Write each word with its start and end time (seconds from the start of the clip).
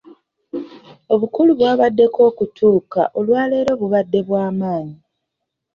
Obukulu 1.13 1.51
bw'abaddeko 1.59 2.19
okutuuka 2.29 3.01
olwa 3.17 3.41
leero 3.51 3.71
bubadde 3.79 4.19
bwamanyi. 4.27 4.95